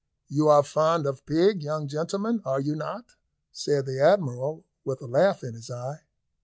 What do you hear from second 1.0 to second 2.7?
of pig, young gentlemen, are